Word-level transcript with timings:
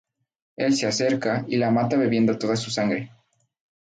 Él 0.57 0.73
se 0.75 0.87
acerca 0.87 1.45
y 1.47 1.57
la 1.57 1.69
mata 1.69 1.95
bebiendo 1.95 2.35
toda 2.39 2.55
su 2.55 2.71
sangre. 2.71 3.11